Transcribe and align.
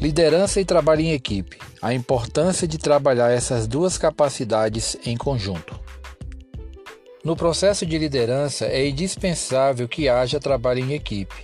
Liderança 0.00 0.60
e 0.60 0.64
trabalho 0.64 1.00
em 1.00 1.10
equipe. 1.10 1.58
A 1.82 1.92
importância 1.92 2.68
de 2.68 2.78
trabalhar 2.78 3.32
essas 3.32 3.66
duas 3.66 3.98
capacidades 3.98 4.96
em 5.04 5.16
conjunto. 5.16 5.78
No 7.24 7.34
processo 7.34 7.84
de 7.84 7.98
liderança 7.98 8.66
é 8.66 8.88
indispensável 8.88 9.88
que 9.88 10.08
haja 10.08 10.38
trabalho 10.38 10.84
em 10.84 10.92
equipe. 10.92 11.34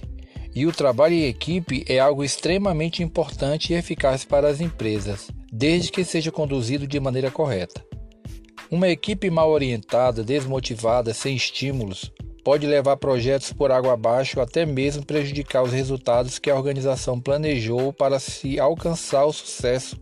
E 0.55 0.67
o 0.67 0.73
trabalho 0.73 1.15
em 1.15 1.25
equipe 1.25 1.85
é 1.89 1.99
algo 1.99 2.23
extremamente 2.23 3.03
importante 3.03 3.73
e 3.73 3.77
eficaz 3.77 4.25
para 4.25 4.49
as 4.49 4.61
empresas, 4.61 5.29
desde 5.53 5.91
que 5.91 6.05
seja 6.05 6.31
conduzido 6.31 6.87
de 6.87 7.01
maneira 7.01 7.33
correta. 7.33 7.85
Uma 8.71 8.89
equipe 8.89 9.29
mal 9.31 9.51
orientada, 9.51 10.23
desmotivada, 10.23 11.13
sem 11.13 11.35
estímulos, 11.35 12.13
pode 12.45 12.67
levar 12.67 12.99
projetos 12.99 13.53
por 13.55 13.73
água 13.73 13.95
abaixo, 13.95 14.39
até 14.39 14.67
mesmo 14.67 15.05
prejudicar 15.05 15.63
os 15.63 15.73
resultados 15.73 16.39
que 16.39 16.51
a 16.51 16.55
organização 16.55 17.19
planejou 17.19 17.91
para 17.91 18.21
se 18.21 18.61
alcançar 18.61 19.25
o 19.25 19.33
sucesso 19.33 19.99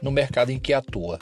no 0.00 0.10
mercado 0.10 0.50
em 0.50 0.58
que 0.58 0.72
atua. 0.72 1.18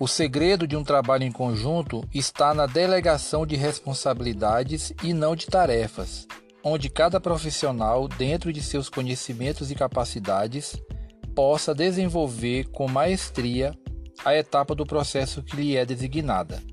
O 0.00 0.08
segredo 0.08 0.66
de 0.66 0.76
um 0.76 0.82
trabalho 0.82 1.24
em 1.24 1.30
conjunto 1.30 2.02
está 2.12 2.54
na 2.54 2.66
delegação 2.66 3.46
de 3.46 3.54
responsabilidades 3.54 4.92
e 5.04 5.12
não 5.12 5.36
de 5.36 5.46
tarefas, 5.46 6.26
onde 6.64 6.88
cada 6.88 7.20
profissional, 7.20 8.08
dentro 8.08 8.52
de 8.52 8.62
seus 8.62 8.88
conhecimentos 8.88 9.70
e 9.70 9.74
capacidades, 9.74 10.74
possa 11.36 11.74
desenvolver 11.74 12.64
com 12.70 12.88
maestria 12.88 13.72
a 14.24 14.34
etapa 14.34 14.74
do 14.74 14.86
processo 14.86 15.42
que 15.42 15.56
lhe 15.56 15.76
é 15.76 15.84
designada 15.84 16.71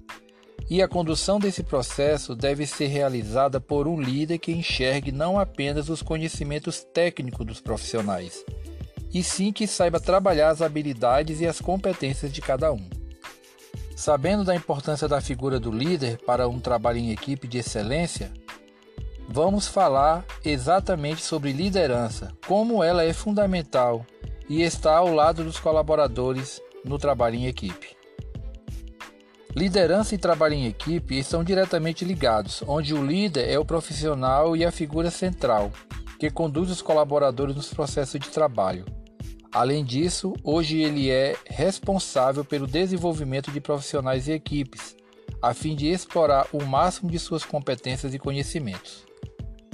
e 0.70 0.84
a 0.84 0.88
condução 0.88 1.40
desse 1.40 1.64
processo 1.64 2.36
deve 2.36 2.68
ser 2.68 2.88
realizada 2.88 3.60
por 3.60 3.88
um 3.88 4.00
líder 4.00 4.38
que 4.38 4.52
enxergue 4.52 5.12
não 5.12 5.40
apenas 5.40 5.90
os 5.90 6.04
conhecimentos 6.04 6.84
técnicos 6.84 7.46
dos 7.46 7.60
profissionais, 7.60 8.46
e 9.12 9.24
sim 9.24 9.52
que 9.52 9.66
saiba 9.66 10.00
trabalhar 10.00 10.50
as 10.50 10.62
habilidades 10.62 11.42
e 11.42 11.48
as 11.48 11.60
competências 11.60 12.32
de 12.32 12.40
cada 12.40 12.72
um. 12.72 12.88
Sabendo 13.96 14.46
da 14.46 14.56
importância 14.56 15.08
da 15.08 15.20
figura 15.20 15.60
do 15.60 15.72
líder 15.72 16.20
para 16.20 16.48
um 16.48 16.60
trabalho 16.60 17.00
em 17.00 17.12
equipe 17.12 17.48
de 17.48 17.58
excelência, 17.58 18.32
vamos 19.28 19.68
falar 19.68 20.24
exatamente 20.46 21.24
sobre 21.24 21.52
liderança, 21.52 22.32
como 22.48 22.84
ela 22.84 23.04
é 23.04 23.12
fundamental 23.12 24.06
e 24.48 24.62
está 24.62 24.96
ao 24.98 25.14
lado 25.14 25.44
dos 25.44 25.60
colaboradores 25.60 26.62
no 26.86 26.98
trabalho 26.98 27.36
em 27.36 27.48
equipe. 27.48 27.99
Liderança 29.56 30.14
e 30.14 30.18
trabalho 30.18 30.54
em 30.54 30.68
equipe 30.68 31.18
estão 31.18 31.44
diretamente 31.44 32.06
ligados, 32.06 32.64
onde 32.68 32.94
o 32.94 33.04
líder 33.04 33.50
é 33.50 33.58
o 33.58 33.66
profissional 33.66 34.56
e 34.56 34.64
a 34.64 34.72
figura 34.72 35.10
central, 35.10 35.72
que 36.20 36.30
conduz 36.30 36.70
os 36.70 36.84
colaboradores 36.84 37.56
nos 37.56 37.74
processos 37.74 38.20
de 38.20 38.30
trabalho. 38.30 38.86
Além 39.52 39.84
disso, 39.84 40.34
hoje 40.44 40.80
ele 40.80 41.10
é 41.10 41.36
responsável 41.48 42.46
pelo 42.46 42.68
desenvolvimento 42.68 43.52
de 43.52 43.60
profissionais 43.60 44.28
e 44.28 44.34
equipes, 44.34 44.96
a 45.42 45.52
fim 45.52 45.76
de 45.76 45.88
explorar 45.88 46.48
o 46.54 46.64
máximo 46.64 47.10
de 47.10 47.18
suas 47.18 47.44
competências 47.44 48.14
e 48.14 48.20
conhecimentos. 48.20 49.04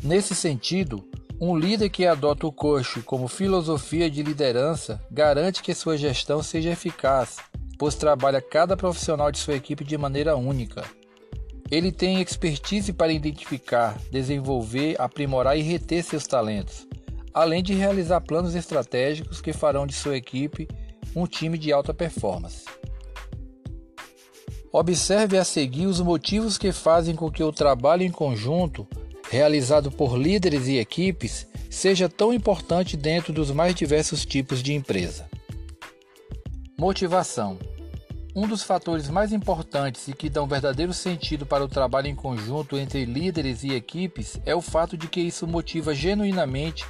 Nesse 0.01 0.33
sentido, 0.33 1.03
um 1.39 1.57
líder 1.57 1.89
que 1.89 2.05
adota 2.05 2.47
o 2.47 2.51
coach 2.51 3.01
como 3.01 3.27
filosofia 3.27 4.09
de 4.09 4.23
liderança 4.23 5.01
garante 5.11 5.61
que 5.61 5.73
sua 5.73 5.97
gestão 5.97 6.41
seja 6.41 6.69
eficaz 6.69 7.35
pois 7.77 7.95
trabalha 7.95 8.41
cada 8.41 8.77
profissional 8.77 9.31
de 9.31 9.37
sua 9.37 9.55
equipe 9.55 9.83
de 9.83 9.97
maneira 9.97 10.35
única. 10.35 10.83
Ele 11.69 11.91
tem 11.91 12.21
expertise 12.21 12.93
para 12.93 13.11
identificar, 13.11 13.97
desenvolver, 14.11 14.95
aprimorar 14.99 15.57
e 15.57 15.61
reter 15.61 16.03
seus 16.03 16.27
talentos, 16.27 16.87
além 17.33 17.63
de 17.63 17.73
realizar 17.73 18.21
planos 18.21 18.55
estratégicos 18.55 19.41
que 19.41 19.51
farão 19.51 19.87
de 19.87 19.93
sua 19.93 20.15
equipe 20.15 20.67
um 21.15 21.25
time 21.25 21.57
de 21.57 21.71
alta 21.71 21.93
performance. 21.93 22.65
Observe 24.71 25.37
a 25.37 25.43
seguir 25.45 25.87
os 25.87 26.01
motivos 26.01 26.57
que 26.57 26.71
fazem 26.71 27.15
com 27.15 27.31
que 27.31 27.41
o 27.41 27.51
trabalho 27.51 28.03
em 28.03 28.11
conjunto, 28.11 28.85
realizado 29.29 29.89
por 29.89 30.17
líderes 30.17 30.67
e 30.67 30.77
equipes, 30.77 31.47
seja 31.69 32.09
tão 32.09 32.33
importante 32.33 32.97
dentro 32.97 33.31
dos 33.33 33.51
mais 33.51 33.73
diversos 33.73 34.25
tipos 34.25 34.61
de 34.61 34.73
empresa. 34.73 35.29
Motivação. 36.77 37.57
Um 38.35 38.45
dos 38.45 38.61
fatores 38.61 39.09
mais 39.09 39.31
importantes 39.31 40.09
e 40.09 40.13
que 40.13 40.29
dão 40.29 40.45
verdadeiro 40.45 40.93
sentido 40.93 41.45
para 41.45 41.63
o 41.63 41.69
trabalho 41.69 42.07
em 42.07 42.15
conjunto 42.15 42.77
entre 42.77 43.05
líderes 43.05 43.63
e 43.63 43.73
equipes 43.73 44.37
é 44.45 44.53
o 44.53 44.61
fato 44.61 44.97
de 44.97 45.07
que 45.07 45.21
isso 45.21 45.47
motiva 45.47 45.95
genuinamente 45.95 46.85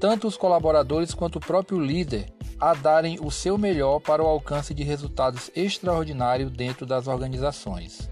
tanto 0.00 0.26
os 0.26 0.36
colaboradores 0.36 1.14
quanto 1.14 1.36
o 1.36 1.40
próprio 1.40 1.78
líder 1.80 2.32
a 2.58 2.74
darem 2.74 3.16
o 3.22 3.30
seu 3.30 3.56
melhor 3.56 4.00
para 4.00 4.24
o 4.24 4.26
alcance 4.26 4.74
de 4.74 4.82
resultados 4.82 5.52
extraordinários 5.54 6.50
dentro 6.50 6.84
das 6.84 7.06
organizações. 7.06 8.10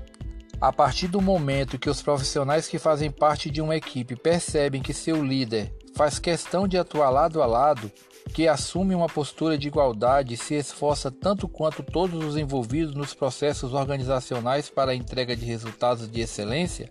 A 0.61 0.73
partir 0.73 1.09
do 1.09 1.21
momento 1.21 1.79
que 1.79 1.91
os 1.91 2.01
profissionais 2.01 2.69
que 2.69 2.79
fazem 2.79 3.11
parte 3.11 3.51
de 3.51 3.61
uma 3.61 3.75
equipe 3.75 4.15
percebem 4.15 4.81
que 4.81 4.95
seu 4.95 5.25
líder 5.25 5.75
faz 5.97 6.21
questão 6.21 6.69
de 6.69 6.79
atuar 6.79 7.11
lado 7.11 7.43
a 7.43 7.47
lado, 7.47 7.91
que 8.33 8.47
assume 8.47 8.95
uma 8.95 9.09
postura 9.09 9.59
de 9.59 9.69
igualdade 9.69 10.35
e 10.35 10.37
se 10.37 10.55
esforça 10.55 11.11
tanto 11.11 11.49
quanto 11.49 11.83
todos 11.83 12.25
os 12.25 12.37
envolvidos 12.37 12.95
nos 12.95 13.13
processos 13.13 13.75
organizacionais 13.75 14.71
para 14.71 14.93
a 14.93 14.95
entrega 14.95 15.37
de 15.37 15.45
resultados 15.45 16.09
de 16.11 16.21
excelência, 16.21 16.91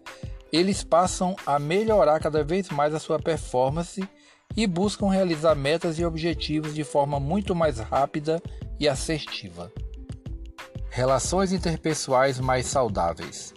eles 0.51 0.83
passam 0.83 1.35
a 1.45 1.57
melhorar 1.57 2.19
cada 2.19 2.43
vez 2.43 2.69
mais 2.69 2.93
a 2.93 2.99
sua 2.99 3.19
performance 3.19 4.07
e 4.55 4.67
buscam 4.67 5.09
realizar 5.09 5.55
metas 5.55 5.97
e 5.99 6.05
objetivos 6.05 6.73
de 6.73 6.83
forma 6.83 7.19
muito 7.19 7.55
mais 7.55 7.79
rápida 7.79 8.41
e 8.79 8.87
assertiva. 8.87 9.71
Relações 10.89 11.53
interpessoais 11.53 12.39
mais 12.39 12.65
saudáveis. 12.65 13.53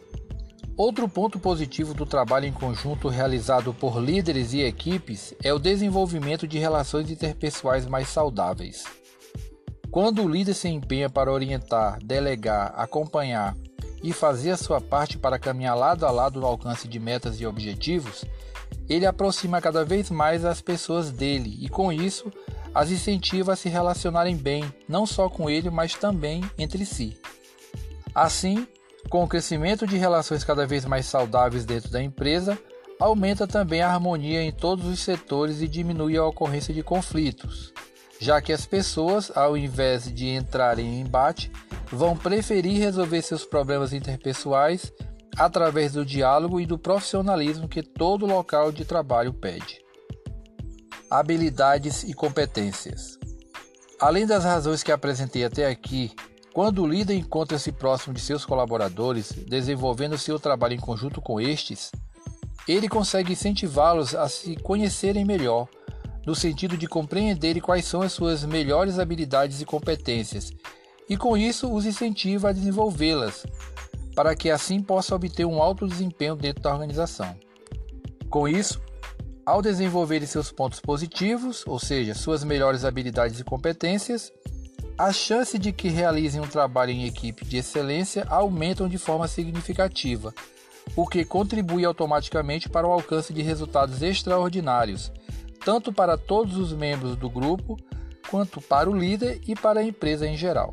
Outro 0.77 1.07
ponto 1.07 1.39
positivo 1.39 1.93
do 1.93 2.07
trabalho 2.07 2.47
em 2.47 2.53
conjunto 2.53 3.09
realizado 3.09 3.75
por 3.75 4.01
líderes 4.01 4.55
e 4.55 4.63
equipes 4.63 5.35
é 5.43 5.53
o 5.53 5.59
desenvolvimento 5.59 6.49
de 6.49 6.59
relações 6.59 7.11
interpessoais 7.11 7.87
mais 7.87 8.09
saudáveis. 8.09 8.85
Quando 9.91 10.23
o 10.23 10.29
líder 10.29 10.55
se 10.55 10.69
empenha 10.69 11.11
para 11.11 11.31
orientar, 11.31 11.99
delegar, 12.03 12.73
acompanhar 12.75 13.55
e 14.03 14.13
fazer 14.13 14.53
a 14.53 14.57
sua 14.57 14.81
parte 14.81 15.19
para 15.19 15.39
caminhar 15.39 15.77
lado 15.77 16.07
a 16.07 16.11
lado 16.11 16.41
no 16.41 16.47
alcance 16.47 16.89
de 16.89 16.99
metas 16.99 17.39
e 17.39 17.47
objetivos, 17.47 18.25
ele 18.89 19.05
aproxima 19.05 19.61
cada 19.61 19.85
vez 19.85 20.11
mais 20.11 20.45
as 20.45 20.63
pessoas 20.63 21.11
dele 21.11 21.59
e, 21.61 21.69
com 21.69 21.93
isso, 21.93 22.33
as 22.75 22.91
incentiva 22.91 23.53
a 23.53 23.57
se 23.57 23.69
relacionarem 23.69 24.35
bem, 24.35 24.65
não 24.89 25.05
só 25.05 25.29
com 25.29 25.51
ele, 25.51 25.69
mas 25.69 25.95
também 25.95 26.43
entre 26.59 26.87
si. 26.87 27.19
Assim, 28.15 28.67
com 29.09 29.25
o 29.25 29.29
crescimento 29.29 29.87
de 29.87 29.97
relações 29.97 30.45
cada 30.45 30.67
vez 30.67 30.85
mais 30.85 31.07
saudáveis 31.07 31.65
dentro 31.65 31.91
da 31.91 32.03
empresa, 32.03 32.59
aumenta 32.99 33.47
também 33.47 33.83
a 33.83 33.93
harmonia 33.93 34.43
em 34.43 34.53
todos 34.53 34.87
os 34.87 35.01
setores 35.01 35.61
e 35.61 35.69
diminui 35.69 36.17
a 36.17 36.25
ocorrência 36.25 36.73
de 36.73 36.83
conflitos, 36.83 37.73
já 38.21 38.41
que 38.41 38.53
as 38.53 38.65
pessoas, 38.65 39.31
ao 39.35 39.57
invés 39.57 40.13
de 40.13 40.29
entrarem 40.29 40.87
em 40.87 41.01
embate, 41.01 41.51
vão 41.91 42.17
preferir 42.17 42.79
resolver 42.79 43.21
seus 43.23 43.45
problemas 43.45 43.93
interpessoais 43.93 44.93
através 45.37 45.95
do 45.95 46.05
diálogo 46.05 46.61
e 46.61 46.67
do 46.67 46.79
profissionalismo 46.79 47.69
que 47.69 47.83
todo 47.83 48.27
local 48.27 48.71
de 48.71 48.85
trabalho 48.85 49.33
pede. 49.33 49.81
Habilidades 51.11 52.05
e 52.05 52.15
competências. 52.15 53.19
Além 54.01 54.27
das 54.27 54.45
razões 54.45 54.83
que 54.83 54.93
apresentei 54.93 55.45
até 55.45 55.67
aqui 55.67 56.13
quando 56.53 56.83
o 56.83 56.87
líder 56.87 57.15
encontra-se 57.15 57.73
próximo 57.73 58.15
de 58.15 58.21
seus 58.21 58.45
colaboradores, 58.45 59.33
desenvolvendo 59.33 60.19
seu 60.19 60.39
trabalho 60.39 60.75
em 60.75 60.81
conjunto 60.81 61.21
com 61.21 61.41
estes, 61.41 61.91
ele 62.69 62.89
consegue 62.89 63.33
incentivá-los 63.33 64.15
a 64.15 64.29
se 64.29 64.57
conhecerem 64.57 65.25
melhor, 65.25 65.67
no 66.27 66.35
sentido 66.35 66.77
de 66.77 66.87
compreenderem 66.87 67.61
quais 67.61 67.85
são 67.85 68.03
as 68.03 68.13
suas 68.13 68.45
melhores 68.45 68.99
habilidades 68.99 69.61
e 69.61 69.65
competências, 69.65 70.53
e 71.09 71.17
com 71.17 71.37
isso 71.37 71.73
os 71.73 71.87
incentiva 71.87 72.51
a 72.51 72.53
desenvolvê-las, 72.53 73.47
para 74.15 74.37
que 74.37 74.51
assim 74.51 74.81
possa 74.81 75.15
obter 75.15 75.47
um 75.47 75.61
alto 75.61 75.87
desempenho 75.89 76.37
dentro 76.37 76.63
da 76.63 76.73
organização. 76.73 77.35
Com 78.29 78.47
isso, 78.47 78.81
ao 79.45 79.61
desenvolverem 79.61 80.27
seus 80.29 80.53
pontos 80.53 80.81
positivos, 80.81 81.65
ou 81.67 81.79
seja, 81.79 82.15
suas 82.15 82.45
melhores 82.45 82.85
habilidades 82.85 83.41
e 83.41 83.45
competências, 83.45 84.33
as 84.99 85.17
chances 85.17 85.59
de 85.59 85.73
que 85.73 85.89
realizem 85.89 86.41
um 86.41 86.47
trabalho 86.47 86.91
em 86.91 87.07
equipe 87.07 87.45
de 87.45 87.57
excelência 87.57 88.27
aumentam 88.29 88.89
de 88.89 88.99
forma 88.99 89.27
significativa, 89.27 90.35
o 90.95 91.07
que 91.07 91.25
contribui 91.25 91.85
automaticamente 91.85 92.69
para 92.69 92.87
o 92.87 92.93
alcance 92.93 93.33
de 93.33 93.43
resultados 93.43 94.03
extraordinários, 94.03 95.13
tanto 95.65 95.93
para 95.93 96.19
todos 96.19 96.57
os 96.57 96.73
membros 96.73 97.17
do 97.17 97.31
grupo, 97.31 97.77
quanto 98.31 98.61
para 98.61 98.91
o 98.91 98.97
líder 98.97 99.41
e 99.47 99.55
para 99.55 99.81
a 99.81 99.85
empresa 99.85 100.27
em 100.27 100.37
geral. 100.37 100.73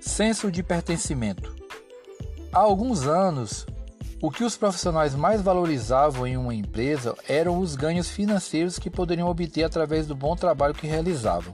Senso 0.00 0.50
de 0.50 0.62
pertencimento. 0.62 1.54
Há 2.52 2.58
alguns 2.58 3.06
anos, 3.06 3.66
O 4.24 4.30
que 4.30 4.44
os 4.44 4.56
profissionais 4.56 5.16
mais 5.16 5.42
valorizavam 5.42 6.24
em 6.28 6.36
uma 6.36 6.54
empresa 6.54 7.12
eram 7.28 7.58
os 7.58 7.74
ganhos 7.74 8.08
financeiros 8.08 8.78
que 8.78 8.88
poderiam 8.88 9.26
obter 9.26 9.64
através 9.64 10.06
do 10.06 10.14
bom 10.14 10.36
trabalho 10.36 10.72
que 10.72 10.86
realizavam. 10.86 11.52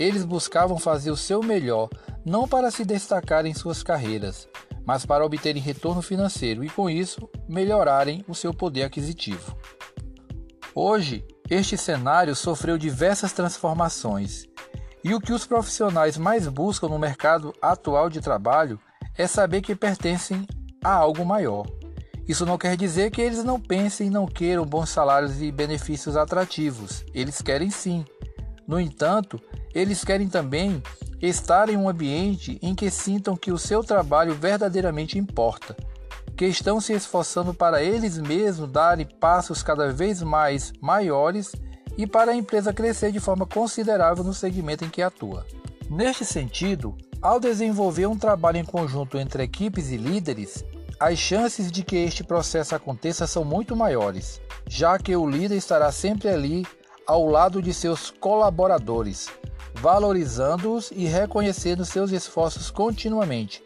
Eles 0.00 0.24
buscavam 0.24 0.78
fazer 0.78 1.10
o 1.10 1.16
seu 1.16 1.42
melhor, 1.42 1.90
não 2.24 2.48
para 2.48 2.70
se 2.70 2.86
destacar 2.86 3.44
em 3.44 3.52
suas 3.52 3.82
carreiras, 3.82 4.48
mas 4.82 5.04
para 5.04 5.26
obterem 5.26 5.60
retorno 5.60 6.00
financeiro 6.00 6.64
e, 6.64 6.70
com 6.70 6.88
isso, 6.88 7.28
melhorarem 7.46 8.24
o 8.26 8.34
seu 8.34 8.54
poder 8.54 8.84
aquisitivo. 8.84 9.54
Hoje, 10.74 11.22
este 11.50 11.76
cenário 11.76 12.34
sofreu 12.34 12.78
diversas 12.78 13.34
transformações, 13.34 14.46
e 15.04 15.12
o 15.14 15.20
que 15.20 15.34
os 15.34 15.44
profissionais 15.44 16.16
mais 16.16 16.48
buscam 16.48 16.88
no 16.88 16.98
mercado 16.98 17.52
atual 17.60 18.08
de 18.08 18.22
trabalho 18.22 18.80
é 19.18 19.26
saber 19.26 19.60
que 19.60 19.74
pertencem 19.76 20.46
a 20.82 20.94
algo 20.94 21.26
maior. 21.26 21.66
Isso 22.26 22.46
não 22.46 22.56
quer 22.56 22.74
dizer 22.74 23.10
que 23.10 23.20
eles 23.20 23.44
não 23.44 23.60
pensem 23.60 24.06
e 24.06 24.10
não 24.10 24.26
queiram 24.26 24.64
bons 24.64 24.88
salários 24.88 25.42
e 25.42 25.52
benefícios 25.52 26.16
atrativos. 26.16 27.04
Eles 27.12 27.42
querem 27.42 27.68
sim. 27.68 28.02
No 28.70 28.78
entanto, 28.78 29.42
eles 29.74 30.04
querem 30.04 30.28
também 30.28 30.80
estar 31.20 31.68
em 31.68 31.76
um 31.76 31.88
ambiente 31.88 32.56
em 32.62 32.72
que 32.72 32.88
sintam 32.88 33.36
que 33.36 33.50
o 33.50 33.58
seu 33.58 33.82
trabalho 33.82 34.32
verdadeiramente 34.32 35.18
importa, 35.18 35.76
que 36.36 36.46
estão 36.46 36.80
se 36.80 36.92
esforçando 36.92 37.52
para 37.52 37.82
eles 37.82 38.16
mesmos 38.16 38.70
darem 38.70 39.04
passos 39.04 39.60
cada 39.60 39.92
vez 39.92 40.22
mais 40.22 40.72
maiores 40.80 41.50
e 41.98 42.06
para 42.06 42.30
a 42.30 42.36
empresa 42.36 42.72
crescer 42.72 43.10
de 43.10 43.18
forma 43.18 43.44
considerável 43.44 44.22
no 44.22 44.32
segmento 44.32 44.84
em 44.84 44.88
que 44.88 45.02
atua. 45.02 45.44
Neste 45.90 46.24
sentido, 46.24 46.96
ao 47.20 47.40
desenvolver 47.40 48.06
um 48.06 48.16
trabalho 48.16 48.58
em 48.58 48.64
conjunto 48.64 49.18
entre 49.18 49.42
equipes 49.42 49.90
e 49.90 49.96
líderes, 49.96 50.64
as 51.00 51.18
chances 51.18 51.72
de 51.72 51.82
que 51.82 51.96
este 51.96 52.22
processo 52.22 52.76
aconteça 52.76 53.26
são 53.26 53.44
muito 53.44 53.74
maiores, 53.74 54.40
já 54.68 54.96
que 54.96 55.16
o 55.16 55.28
líder 55.28 55.56
estará 55.56 55.90
sempre 55.90 56.28
ali 56.28 56.64
ao 57.10 57.26
lado 57.26 57.60
de 57.60 57.74
seus 57.74 58.08
colaboradores, 58.08 59.28
valorizando-os 59.74 60.92
e 60.92 61.06
reconhecendo 61.06 61.84
seus 61.84 62.12
esforços 62.12 62.70
continuamente, 62.70 63.64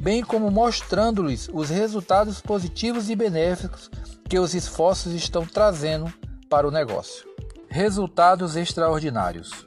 bem 0.00 0.24
como 0.24 0.50
mostrando-lhes 0.50 1.50
os 1.52 1.68
resultados 1.68 2.40
positivos 2.40 3.10
e 3.10 3.14
benéficos 3.14 3.90
que 4.26 4.38
os 4.38 4.54
esforços 4.54 5.12
estão 5.12 5.44
trazendo 5.44 6.10
para 6.48 6.66
o 6.66 6.70
negócio. 6.70 7.28
Resultados 7.68 8.56
extraordinários. 8.56 9.66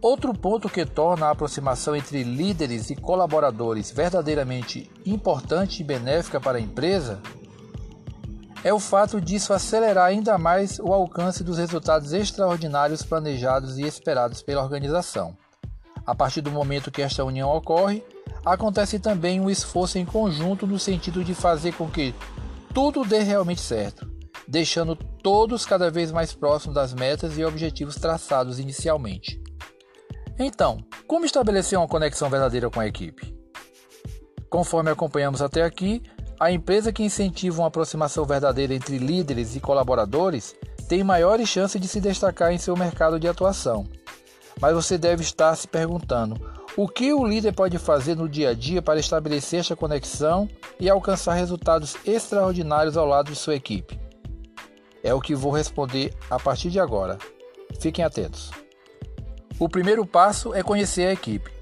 Outro 0.00 0.32
ponto 0.32 0.66
que 0.66 0.86
torna 0.86 1.26
a 1.26 1.30
aproximação 1.32 1.94
entre 1.94 2.22
líderes 2.22 2.88
e 2.88 2.96
colaboradores 2.96 3.90
verdadeiramente 3.90 4.90
importante 5.04 5.82
e 5.82 5.84
benéfica 5.84 6.40
para 6.40 6.56
a 6.56 6.60
empresa 6.60 7.20
é 8.64 8.72
o 8.72 8.78
fato 8.78 9.20
disso 9.20 9.52
acelerar 9.52 10.06
ainda 10.06 10.38
mais 10.38 10.78
o 10.78 10.92
alcance 10.92 11.42
dos 11.42 11.58
resultados 11.58 12.12
extraordinários 12.12 13.02
planejados 13.02 13.78
e 13.78 13.82
esperados 13.82 14.42
pela 14.42 14.62
organização. 14.62 15.36
A 16.06 16.14
partir 16.14 16.40
do 16.40 16.50
momento 16.50 16.90
que 16.90 17.02
esta 17.02 17.24
união 17.24 17.48
ocorre, 17.50 18.04
acontece 18.44 18.98
também 18.98 19.40
um 19.40 19.50
esforço 19.50 19.98
em 19.98 20.04
conjunto 20.04 20.66
no 20.66 20.78
sentido 20.78 21.24
de 21.24 21.34
fazer 21.34 21.72
com 21.74 21.88
que 21.88 22.14
tudo 22.72 23.04
dê 23.04 23.20
realmente 23.20 23.60
certo, 23.60 24.10
deixando 24.46 24.96
todos 24.96 25.66
cada 25.66 25.90
vez 25.90 26.10
mais 26.10 26.32
próximos 26.32 26.74
das 26.74 26.94
metas 26.94 27.38
e 27.38 27.44
objetivos 27.44 27.96
traçados 27.96 28.58
inicialmente. 28.58 29.40
Então, 30.38 30.84
como 31.06 31.24
estabelecer 31.24 31.78
uma 31.78 31.88
conexão 31.88 32.30
verdadeira 32.30 32.70
com 32.70 32.80
a 32.80 32.86
equipe? 32.86 33.36
Conforme 34.48 34.90
acompanhamos 34.90 35.40
até 35.40 35.62
aqui, 35.62 36.02
a 36.42 36.50
empresa 36.50 36.92
que 36.92 37.04
incentiva 37.04 37.62
uma 37.62 37.68
aproximação 37.68 38.24
verdadeira 38.24 38.74
entre 38.74 38.98
líderes 38.98 39.54
e 39.54 39.60
colaboradores 39.60 40.56
tem 40.88 41.04
maiores 41.04 41.48
chances 41.48 41.80
de 41.80 41.86
se 41.86 42.00
destacar 42.00 42.52
em 42.52 42.58
seu 42.58 42.76
mercado 42.76 43.20
de 43.20 43.28
atuação. 43.28 43.86
Mas 44.60 44.74
você 44.74 44.98
deve 44.98 45.22
estar 45.22 45.54
se 45.54 45.68
perguntando: 45.68 46.34
o 46.76 46.88
que 46.88 47.12
o 47.12 47.24
líder 47.24 47.52
pode 47.52 47.78
fazer 47.78 48.16
no 48.16 48.28
dia 48.28 48.48
a 48.48 48.54
dia 48.54 48.82
para 48.82 48.98
estabelecer 48.98 49.60
esta 49.60 49.76
conexão 49.76 50.48
e 50.80 50.90
alcançar 50.90 51.34
resultados 51.34 51.96
extraordinários 52.04 52.96
ao 52.96 53.06
lado 53.06 53.30
de 53.30 53.36
sua 53.36 53.54
equipe? 53.54 53.96
É 55.00 55.14
o 55.14 55.20
que 55.20 55.36
vou 55.36 55.52
responder 55.52 56.12
a 56.28 56.40
partir 56.40 56.70
de 56.70 56.80
agora. 56.80 57.18
Fiquem 57.78 58.04
atentos. 58.04 58.50
O 59.60 59.68
primeiro 59.68 60.04
passo 60.04 60.52
é 60.52 60.60
conhecer 60.60 61.06
a 61.06 61.12
equipe. 61.12 61.61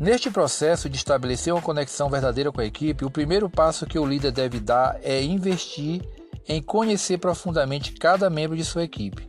Neste 0.00 0.30
processo 0.30 0.88
de 0.88 0.96
estabelecer 0.96 1.52
uma 1.52 1.60
conexão 1.60 2.08
verdadeira 2.08 2.50
com 2.50 2.62
a 2.62 2.64
equipe, 2.64 3.04
o 3.04 3.10
primeiro 3.10 3.50
passo 3.50 3.84
que 3.84 3.98
o 3.98 4.06
líder 4.06 4.32
deve 4.32 4.58
dar 4.58 4.98
é 5.02 5.22
investir 5.22 6.00
em 6.48 6.62
conhecer 6.62 7.18
profundamente 7.18 7.92
cada 7.92 8.30
membro 8.30 8.56
de 8.56 8.64
sua 8.64 8.82
equipe. 8.82 9.28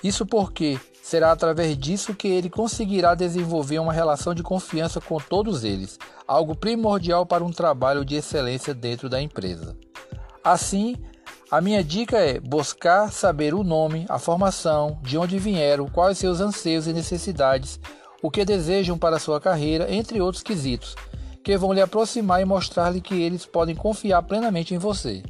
Isso 0.00 0.24
porque 0.24 0.78
será 1.02 1.32
através 1.32 1.76
disso 1.76 2.14
que 2.14 2.28
ele 2.28 2.48
conseguirá 2.48 3.16
desenvolver 3.16 3.80
uma 3.80 3.92
relação 3.92 4.32
de 4.32 4.42
confiança 4.44 5.00
com 5.00 5.16
todos 5.16 5.64
eles, 5.64 5.98
algo 6.28 6.54
primordial 6.54 7.26
para 7.26 7.42
um 7.42 7.50
trabalho 7.50 8.04
de 8.04 8.14
excelência 8.14 8.72
dentro 8.72 9.08
da 9.08 9.20
empresa. 9.20 9.76
Assim, 10.44 10.94
a 11.50 11.60
minha 11.60 11.82
dica 11.82 12.18
é 12.18 12.38
buscar 12.38 13.10
saber 13.10 13.52
o 13.52 13.64
nome, 13.64 14.06
a 14.08 14.20
formação, 14.20 15.00
de 15.02 15.18
onde 15.18 15.40
vieram, 15.40 15.88
quais 15.88 16.18
seus 16.18 16.40
anseios 16.40 16.86
e 16.86 16.92
necessidades 16.92 17.80
o 18.22 18.30
que 18.30 18.44
desejam 18.44 18.98
para 18.98 19.18
sua 19.18 19.40
carreira, 19.40 19.92
entre 19.92 20.20
outros 20.20 20.42
quesitos, 20.42 20.94
que 21.42 21.56
vão 21.56 21.72
lhe 21.72 21.80
aproximar 21.80 22.40
e 22.40 22.44
mostrar-lhe 22.44 23.00
que 23.00 23.14
eles 23.14 23.46
podem 23.46 23.74
confiar 23.74 24.22
plenamente 24.22 24.74
em 24.74 24.78
você. 24.78 25.22